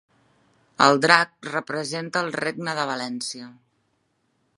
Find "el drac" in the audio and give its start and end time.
0.85-1.49